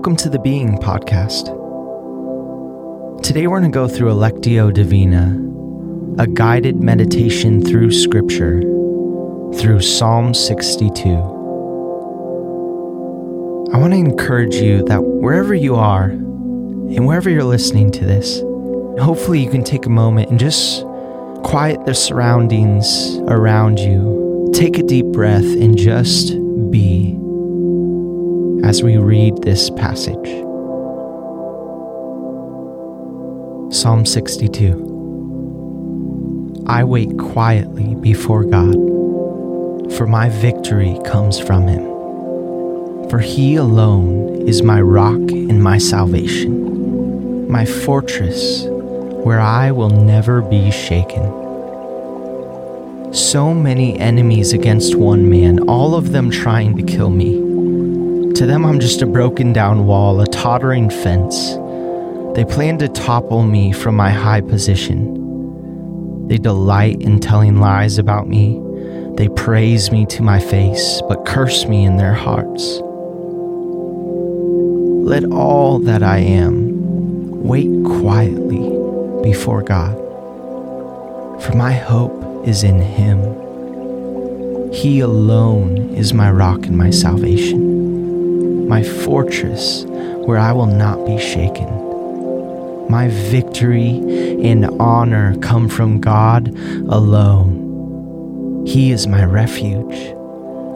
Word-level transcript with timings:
Welcome 0.00 0.16
to 0.16 0.30
the 0.30 0.38
Being 0.38 0.78
Podcast. 0.78 1.44
Today 3.22 3.46
we're 3.46 3.60
going 3.60 3.70
to 3.70 3.74
go 3.74 3.86
through 3.86 4.10
a 4.10 4.14
Lectio 4.14 4.72
Divina, 4.72 5.36
a 6.18 6.26
guided 6.26 6.82
meditation 6.82 7.62
through 7.62 7.92
Scripture, 7.92 8.62
through 9.58 9.82
Psalm 9.82 10.32
62. 10.32 11.10
I 13.74 13.76
want 13.76 13.92
to 13.92 13.98
encourage 13.98 14.54
you 14.54 14.82
that 14.86 15.02
wherever 15.04 15.52
you 15.52 15.74
are 15.74 16.04
and 16.04 17.06
wherever 17.06 17.28
you're 17.28 17.44
listening 17.44 17.90
to 17.92 18.02
this, 18.02 18.40
hopefully 19.04 19.44
you 19.44 19.50
can 19.50 19.62
take 19.62 19.84
a 19.84 19.90
moment 19.90 20.30
and 20.30 20.40
just 20.40 20.82
quiet 21.44 21.84
the 21.84 21.94
surroundings 21.94 23.18
around 23.28 23.78
you. 23.78 24.50
Take 24.54 24.78
a 24.78 24.82
deep 24.82 25.04
breath 25.08 25.44
and 25.44 25.76
just 25.76 26.32
be 26.70 27.19
as 28.64 28.82
we 28.82 28.96
read 28.96 29.42
this 29.42 29.70
passage. 29.70 30.28
Psalm 33.72 34.04
62 34.04 34.88
I 36.66 36.84
wait 36.84 37.18
quietly 37.18 37.94
before 37.96 38.44
God, 38.44 38.74
for 39.96 40.06
my 40.06 40.28
victory 40.28 40.98
comes 41.04 41.40
from 41.40 41.66
Him. 41.66 41.84
For 43.08 43.18
He 43.18 43.56
alone 43.56 44.46
is 44.48 44.62
my 44.62 44.80
rock 44.80 45.16
and 45.16 45.62
my 45.62 45.78
salvation, 45.78 47.50
my 47.50 47.64
fortress 47.64 48.66
where 49.24 49.40
I 49.40 49.70
will 49.72 49.90
never 49.90 50.42
be 50.42 50.70
shaken. 50.70 51.22
So 53.12 53.52
many 53.52 53.98
enemies 53.98 54.52
against 54.52 54.94
one 54.94 55.28
man, 55.28 55.68
all 55.68 55.94
of 55.94 56.12
them 56.12 56.30
trying 56.30 56.76
to 56.76 56.82
kill 56.82 57.10
me. 57.10 57.49
To 58.40 58.46
them, 58.46 58.64
I'm 58.64 58.80
just 58.80 59.02
a 59.02 59.06
broken 59.06 59.52
down 59.52 59.84
wall, 59.84 60.18
a 60.22 60.26
tottering 60.26 60.88
fence. 60.88 61.56
They 62.34 62.46
plan 62.46 62.78
to 62.78 62.88
topple 62.88 63.42
me 63.42 63.70
from 63.70 63.96
my 63.96 64.08
high 64.08 64.40
position. 64.40 66.26
They 66.26 66.38
delight 66.38 67.02
in 67.02 67.20
telling 67.20 67.60
lies 67.60 67.98
about 67.98 68.28
me. 68.28 68.58
They 69.16 69.28
praise 69.28 69.92
me 69.92 70.06
to 70.06 70.22
my 70.22 70.40
face, 70.40 71.02
but 71.06 71.26
curse 71.26 71.66
me 71.66 71.84
in 71.84 71.98
their 71.98 72.14
hearts. 72.14 72.80
Let 75.04 75.26
all 75.26 75.78
that 75.80 76.02
I 76.02 76.20
am 76.20 77.42
wait 77.42 77.68
quietly 77.84 78.70
before 79.22 79.60
God, 79.60 79.94
for 81.42 81.54
my 81.56 81.72
hope 81.72 82.48
is 82.48 82.62
in 82.62 82.80
Him. 82.80 83.20
He 84.72 85.00
alone 85.00 85.94
is 85.94 86.14
my 86.14 86.30
rock 86.30 86.64
and 86.64 86.78
my 86.78 86.88
salvation 86.88 87.79
my 88.70 88.84
fortress 88.84 89.84
where 89.84 90.38
I 90.38 90.52
will 90.52 90.66
not 90.66 91.04
be 91.04 91.18
shaken. 91.18 92.88
My 92.88 93.08
victory 93.08 93.98
and 94.44 94.64
honor 94.80 95.36
come 95.38 95.68
from 95.68 96.00
God 96.00 96.56
alone. 96.88 98.64
He 98.64 98.92
is 98.92 99.08
my 99.08 99.24
refuge, 99.24 100.14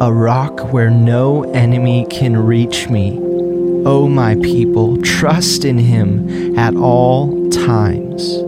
a 0.00 0.12
rock 0.12 0.72
where 0.72 0.90
no 0.90 1.44
enemy 1.52 2.08
can 2.10 2.36
reach 2.36 2.88
me. 2.88 3.18
O 3.18 4.02
oh, 4.02 4.08
my 4.08 4.34
people, 4.34 5.00
trust 5.02 5.64
in 5.64 5.78
him 5.78 6.58
at 6.58 6.74
all 6.74 7.48
times. 7.50 8.38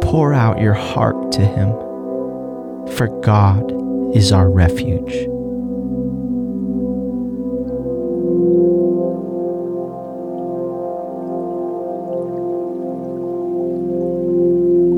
Pour 0.00 0.32
out 0.32 0.60
your 0.60 0.74
heart 0.74 1.32
to 1.32 1.40
him, 1.40 1.72
for 2.96 3.08
God 3.20 3.72
is 4.14 4.30
our 4.30 4.48
refuge. 4.48 5.33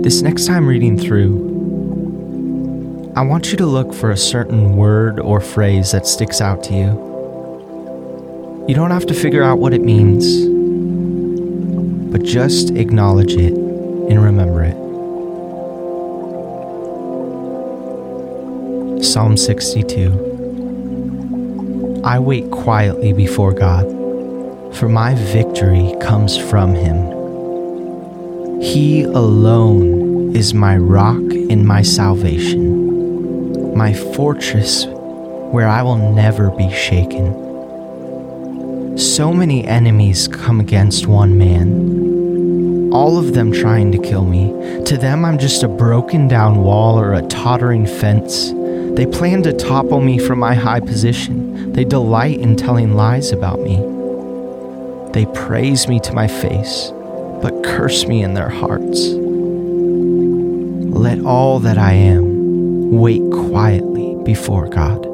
This 0.06 0.22
next 0.22 0.46
time 0.46 0.68
reading 0.68 0.96
through, 0.96 1.34
I 3.16 3.22
want 3.22 3.50
you 3.50 3.56
to 3.56 3.66
look 3.66 3.92
for 3.92 4.12
a 4.12 4.16
certain 4.16 4.76
word 4.76 5.18
or 5.18 5.40
phrase 5.40 5.90
that 5.90 6.06
sticks 6.06 6.40
out 6.40 6.62
to 6.62 6.74
you. 6.74 8.66
You 8.68 8.74
don't 8.76 8.92
have 8.92 9.06
to 9.06 9.14
figure 9.14 9.42
out 9.42 9.58
what 9.58 9.74
it 9.74 9.80
means, 9.80 10.46
but 12.12 12.22
just 12.22 12.70
acknowledge 12.70 13.32
it 13.32 13.54
and 13.54 14.22
remember 14.22 14.62
it. 14.62 14.76
Psalm 19.04 19.36
62 19.36 22.02
I 22.04 22.20
wait 22.20 22.48
quietly 22.52 23.12
before 23.12 23.52
God, 23.52 23.90
for 24.76 24.88
my 24.88 25.16
victory 25.16 25.96
comes 26.00 26.36
from 26.36 26.76
Him. 26.76 27.16
He 28.62 29.02
alone 29.02 29.95
is 30.34 30.54
my 30.54 30.76
rock 30.76 31.16
and 31.16 31.66
my 31.66 31.82
salvation, 31.82 33.76
my 33.76 33.92
fortress 33.92 34.86
where 34.86 35.68
I 35.68 35.82
will 35.82 36.12
never 36.12 36.50
be 36.50 36.70
shaken. 36.72 37.44
So 38.98 39.32
many 39.32 39.66
enemies 39.66 40.26
come 40.28 40.58
against 40.60 41.06
one 41.06 41.36
man, 41.36 42.90
all 42.92 43.18
of 43.18 43.34
them 43.34 43.52
trying 43.52 43.92
to 43.92 43.98
kill 43.98 44.24
me. 44.24 44.48
To 44.84 44.96
them, 44.96 45.24
I'm 45.24 45.38
just 45.38 45.62
a 45.62 45.68
broken 45.68 46.28
down 46.28 46.58
wall 46.58 46.98
or 46.98 47.12
a 47.12 47.22
tottering 47.28 47.86
fence. 47.86 48.52
They 48.96 49.06
plan 49.06 49.42
to 49.42 49.52
topple 49.52 50.00
me 50.00 50.18
from 50.18 50.38
my 50.38 50.54
high 50.54 50.80
position. 50.80 51.72
They 51.72 51.84
delight 51.84 52.40
in 52.40 52.56
telling 52.56 52.94
lies 52.94 53.32
about 53.32 53.60
me. 53.60 53.76
They 55.12 55.26
praise 55.34 55.86
me 55.88 56.00
to 56.00 56.12
my 56.12 56.26
face 56.26 56.92
but 57.42 57.62
curse 57.62 58.06
me 58.06 58.22
in 58.22 58.34
their 58.34 58.48
hearts. 58.48 59.25
Let 60.96 61.20
all 61.20 61.60
that 61.60 61.78
I 61.78 61.92
am 61.92 62.90
wait 62.90 63.22
quietly 63.30 64.16
before 64.24 64.68
God, 64.68 65.04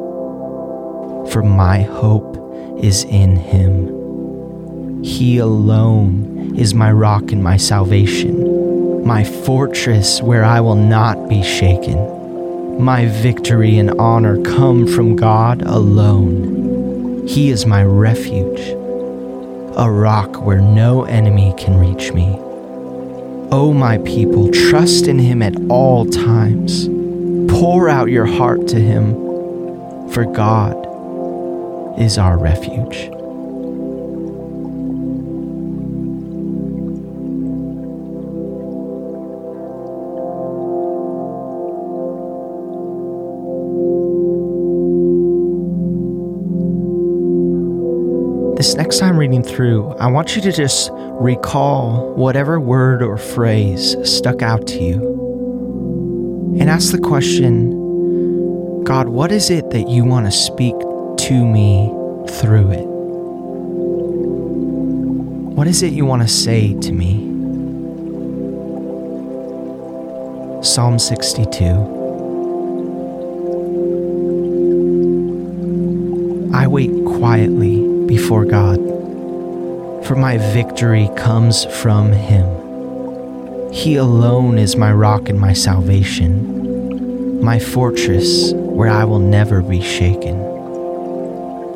for 1.31 1.43
my 1.43 1.83
hope 1.83 2.39
is 2.81 3.05
in 3.05 3.37
Him. 3.37 5.03
He 5.03 5.39
alone 5.39 6.55
is 6.57 6.73
my 6.73 6.93
rock 6.93 7.33
and 7.33 7.43
my 7.43 7.57
salvation, 7.57 9.05
my 9.05 9.25
fortress 9.25 10.23
where 10.23 10.45
I 10.45 10.61
will 10.61 10.77
not 10.77 11.29
be 11.29 11.43
shaken. 11.43 12.83
My 12.83 13.07
victory 13.07 13.79
and 13.79 13.91
honor 14.01 14.41
come 14.43 14.87
from 14.87 15.17
God 15.17 15.63
alone. 15.63 17.27
He 17.27 17.51
is 17.51 17.67
my 17.67 17.83
refuge 17.83 18.77
a 19.77 19.91
rock 19.91 20.45
where 20.45 20.61
no 20.61 21.05
enemy 21.05 21.55
can 21.57 21.79
reach 21.79 22.13
me. 22.13 22.39
O 23.53 23.67
oh, 23.67 23.73
my 23.75 23.99
people, 23.99 24.51
trust 24.51 25.07
in 25.07 25.19
him 25.19 25.43
at 25.43 25.55
all 25.69 26.07
times. 26.07 26.89
Pour 27.53 27.87
out 27.87 28.09
your 28.09 28.25
heart 28.25 28.67
to 28.69 28.81
him, 28.81 29.13
for 30.09 30.25
God 30.25 30.75
is 32.01 32.17
our 32.17 32.39
refuge. 32.39 33.11
This 48.63 48.77
next 48.77 48.99
time 49.01 49.19
reading 49.19 49.43
through, 49.43 49.89
I 49.95 50.07
want 50.07 50.37
you 50.37 50.43
to 50.43 50.53
just 50.53 50.89
recall 50.93 52.15
whatever 52.15 52.61
word 52.61 53.03
or 53.03 53.17
phrase 53.19 53.97
stuck 54.09 54.41
out 54.41 54.69
to 54.69 54.81
you 54.81 56.55
and 56.61 56.71
ask 56.71 56.93
the 56.93 57.01
question 57.01 58.85
God, 58.85 59.09
what 59.09 59.33
is 59.33 59.51
it 59.51 59.71
that 59.71 59.89
you 59.89 60.05
want 60.05 60.27
to 60.27 60.31
speak 60.31 60.79
to 60.79 61.45
me 61.45 61.89
through 62.39 62.71
it? 62.71 62.87
What 65.57 65.67
is 65.67 65.83
it 65.83 65.93
you 65.93 66.07
want 66.07 66.23
to 66.23 66.29
say 66.29 66.79
to 66.83 66.93
me? 66.93 67.15
Psalm 70.63 71.01
62. 71.01 71.65
I 76.55 76.69
wait 76.69 76.93
quietly 77.05 77.82
before 78.07 78.45
God, 78.45 78.79
for 80.07 80.17
my 80.17 80.39
victory 80.53 81.09
comes 81.17 81.65
from 81.65 82.13
Him. 82.13 82.63
He 83.73 83.97
alone 83.97 84.59
is 84.59 84.77
my 84.77 84.93
rock 84.93 85.29
and 85.29 85.41
my 85.41 85.53
salvation, 85.53 87.43
my 87.43 87.59
fortress 87.59 88.53
where 88.53 88.91
I 88.91 89.05
will 89.05 89.19
never 89.19 89.63
be 89.63 89.81
shaken. 89.81 90.39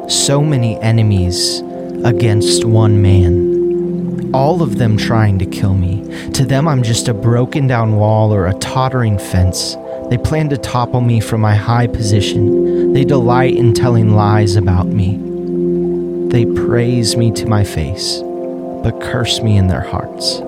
So 0.08 0.42
many 0.42 0.78
enemies 0.80 1.60
against 2.04 2.64
one 2.64 3.00
man, 3.02 4.30
all 4.34 4.62
of 4.62 4.78
them 4.78 4.96
trying 4.96 5.38
to 5.38 5.46
kill 5.46 5.74
me. 5.74 6.02
To 6.32 6.44
them, 6.44 6.68
I'm 6.68 6.82
just 6.82 7.08
a 7.08 7.14
broken 7.14 7.66
down 7.66 7.96
wall 7.96 8.32
or 8.32 8.46
a 8.46 8.54
tottering 8.58 9.18
fence. 9.18 9.76
They 10.10 10.18
plan 10.18 10.48
to 10.50 10.58
topple 10.58 11.00
me 11.00 11.20
from 11.20 11.40
my 11.40 11.54
high 11.54 11.86
position. 11.86 12.92
They 12.92 13.04
delight 13.04 13.56
in 13.56 13.72
telling 13.74 14.14
lies 14.14 14.54
about 14.54 14.86
me. 14.86 15.35
They 16.30 16.44
praise 16.44 17.16
me 17.16 17.30
to 17.32 17.46
my 17.46 17.62
face, 17.62 18.20
but 18.82 19.00
curse 19.00 19.40
me 19.40 19.56
in 19.56 19.68
their 19.68 19.80
hearts. 19.80 20.40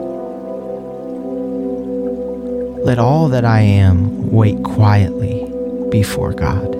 Let 2.85 2.99
all 2.99 3.29
that 3.29 3.45
I 3.45 3.61
am 3.61 4.31
wait 4.31 4.63
quietly 4.65 5.47
before 5.91 6.33
God, 6.33 6.75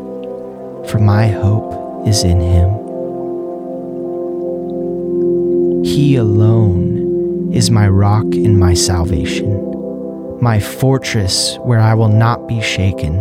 for 0.91 0.99
my 0.99 1.29
hope 1.29 2.07
is 2.09 2.25
in 2.25 2.41
Him. 2.41 2.71
He 5.85 6.17
alone 6.17 7.53
is 7.53 7.71
my 7.71 7.89
rock 7.89 8.25
and 8.25 8.59
my 8.59 8.75
salvation, 8.75 10.41
my 10.41 10.59
fortress 10.59 11.57
where 11.59 11.81
I 11.81 11.95
will 11.95 12.09
not 12.09 12.49
be 12.49 12.61
shaken. 12.61 13.17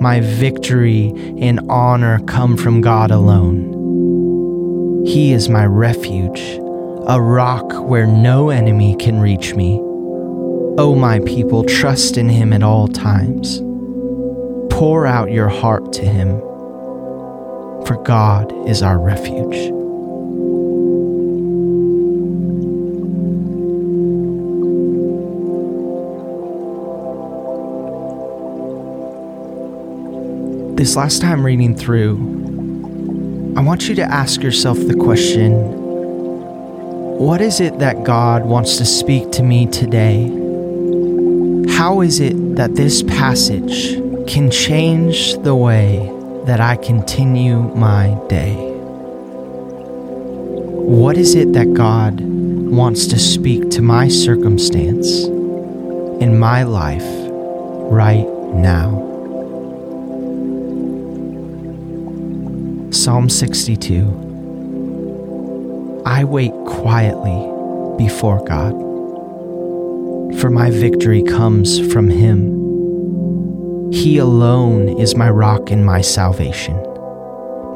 My 0.00 0.20
victory 0.20 1.12
and 1.38 1.60
honor 1.68 2.18
come 2.26 2.56
from 2.56 2.80
God 2.80 3.10
alone. 3.10 3.73
He 5.06 5.32
is 5.32 5.50
my 5.50 5.66
refuge, 5.66 6.40
a 7.06 7.20
rock 7.20 7.70
where 7.74 8.06
no 8.06 8.48
enemy 8.48 8.96
can 8.96 9.20
reach 9.20 9.54
me. 9.54 9.78
O 10.78 10.96
my 10.98 11.20
people, 11.20 11.62
trust 11.62 12.16
in 12.16 12.30
him 12.30 12.54
at 12.54 12.62
all 12.62 12.88
times. 12.88 13.60
Pour 14.72 15.06
out 15.06 15.30
your 15.30 15.48
heart 15.48 15.92
to 15.92 16.06
him, 16.06 16.40
for 17.86 18.02
God 18.02 18.50
is 18.66 18.82
our 18.82 18.98
refuge. 18.98 19.70
This 30.78 30.96
last 30.96 31.20
time 31.20 31.44
reading 31.44 31.76
through, 31.76 32.53
I 33.56 33.60
want 33.60 33.88
you 33.88 33.94
to 33.94 34.02
ask 34.02 34.42
yourself 34.42 34.78
the 34.78 34.94
question 34.94 35.52
what 37.18 37.40
is 37.40 37.60
it 37.60 37.78
that 37.78 38.02
God 38.02 38.44
wants 38.44 38.78
to 38.78 38.84
speak 38.84 39.30
to 39.30 39.44
me 39.44 39.66
today? 39.66 40.24
How 41.72 42.00
is 42.00 42.18
it 42.18 42.56
that 42.56 42.74
this 42.74 43.04
passage 43.04 43.94
can 44.26 44.50
change 44.50 45.38
the 45.38 45.54
way 45.54 46.10
that 46.46 46.60
I 46.60 46.74
continue 46.74 47.60
my 47.76 48.20
day? 48.28 48.56
What 50.84 51.16
is 51.16 51.36
it 51.36 51.52
that 51.52 51.74
God 51.74 52.20
wants 52.20 53.06
to 53.06 53.20
speak 53.20 53.70
to 53.70 53.82
my 53.82 54.08
circumstance 54.08 55.26
in 56.20 56.40
my 56.40 56.64
life 56.64 57.06
right 57.88 58.26
now? 58.52 59.13
Psalm 62.94 63.28
62 63.28 66.02
I 66.06 66.22
wait 66.22 66.52
quietly 66.64 67.40
before 67.98 68.44
God, 68.44 68.70
for 70.38 70.48
my 70.48 70.70
victory 70.70 71.24
comes 71.24 71.80
from 71.92 72.08
Him. 72.08 73.90
He 73.90 74.18
alone 74.18 75.00
is 75.00 75.16
my 75.16 75.28
rock 75.28 75.72
and 75.72 75.84
my 75.84 76.02
salvation, 76.02 76.76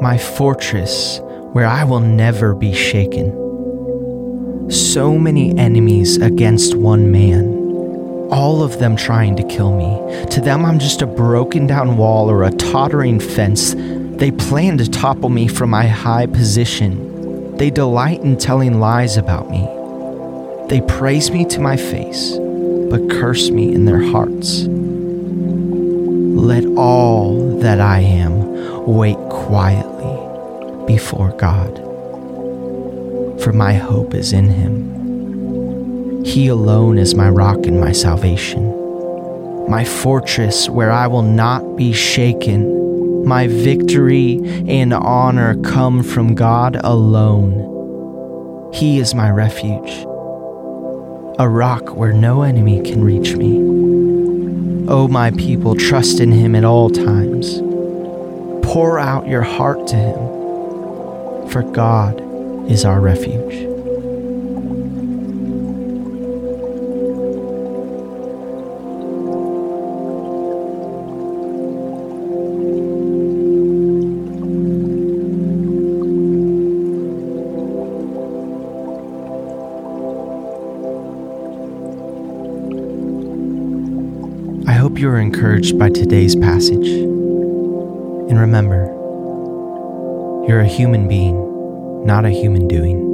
my 0.01 0.19
fortress 0.19 1.19
where 1.53 1.67
I 1.67 1.83
will 1.83 1.99
never 1.99 2.55
be 2.55 2.73
shaken. 2.73 3.33
So 4.71 5.19
many 5.19 5.59
enemies 5.59 6.19
against 6.19 6.77
one 6.77 7.11
man 7.11 7.59
all 8.31 8.63
of 8.63 8.79
them 8.79 8.95
trying 8.95 9.35
to 9.37 9.43
kill 9.43 9.75
me. 9.75 10.27
To 10.27 10.43
them, 10.43 10.67
I'm 10.67 10.79
just 10.79 11.01
a 11.01 11.07
broken 11.07 11.67
down 11.67 11.97
wall 11.97 12.31
or 12.31 12.45
a 12.45 12.51
tottering 12.51 13.21
fence 13.21 13.75
they 14.19 14.33
plan 14.33 14.79
to 14.79 14.91
topple 14.91 15.29
me 15.29 15.47
from 15.47 15.71
my 15.71 15.87
high 15.87 16.27
position. 16.27 17.57
They 17.57 17.71
delight 17.71 18.21
in 18.21 18.37
telling 18.37 18.81
lies 18.81 19.17
about 19.17 19.49
me. 19.49 19.61
They 20.69 20.81
praise 20.81 21.31
me 21.31 21.45
to 21.47 21.61
my 21.61 21.77
face, 21.77 22.33
but 22.91 23.09
curse 23.11 23.51
me 23.51 23.73
in 23.73 23.85
their 23.85 24.03
hearts. 24.03 24.65
Let 26.37 26.65
all 26.77 27.61
that 27.61 27.81
I 27.81 28.01
am 28.01 28.87
wait 28.87 29.19
quietly 29.31 30.17
before 30.87 31.31
God, 31.37 31.77
for 33.41 33.53
my 33.53 33.75
hope 33.75 34.15
is 34.15 34.33
in 34.33 34.49
Him. 34.49 36.25
He 36.25 36.49
alone 36.49 36.99
is 36.99 37.15
my 37.15 37.31
rock 37.31 37.67
and 37.67 37.81
my 37.81 37.93
salvation, 37.93 38.69
my 39.71 39.85
fortress 39.85 40.69
where 40.69 40.91
I 40.91 41.07
will 41.07 41.23
not 41.23 41.77
be 41.77 41.93
shaken 41.93 42.78
my 43.29 43.47
victory 43.47 44.41
and 44.67 44.95
honor 44.95 45.55
come 45.63 46.03
from 46.03 46.35
God 46.35 46.77
alone. 46.83 48.73
He 48.73 48.99
is 48.99 49.15
my 49.15 49.31
refuge, 49.31 49.91
a 51.39 51.47
rock 51.47 51.95
where 51.95 52.15
no 52.15 52.41
enemy 52.43 52.83
can 52.83 53.05
reach 53.05 53.37
me. 53.37 53.59
O 54.89 55.03
oh, 55.03 55.09
my 55.09 55.31
people, 55.33 55.75
trust 55.75 56.19
in 56.21 56.33
him 56.33 56.55
at 56.55 56.65
all 56.65 56.89
times. 56.89 57.59
Pour 58.67 58.99
out 58.99 59.29
your 59.29 59.43
heart 59.43 59.87
to 59.89 59.97
him, 59.97 61.49
for 61.51 61.63
God 61.63 62.19
is 62.71 62.87
our 62.87 62.99
refuge. 62.99 63.68
Hope 84.99 85.03
you 85.03 85.11
are 85.11 85.21
encouraged 85.21 85.79
by 85.79 85.89
today's 85.89 86.35
passage. 86.35 86.89
And 86.89 88.37
remember, 88.37 88.87
you're 90.49 90.59
a 90.59 90.67
human 90.67 91.07
being, 91.07 92.05
not 92.05 92.25
a 92.25 92.31
human 92.31 92.67
doing. 92.67 93.08